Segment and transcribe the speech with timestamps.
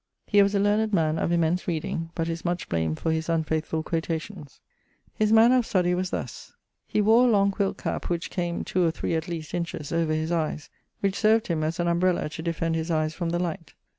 [0.25, 3.83] He was a learned man, of immense reading, but is much blamed for his unfaithfull
[3.83, 4.59] quotations.
[5.13, 6.53] His manner of studie was thus:
[6.87, 10.11] he wore a long quilt cap, which came, 2 or 3, at least, inches, over
[10.13, 13.75] his eies, which served him as an umbrella to defend his eies from the light.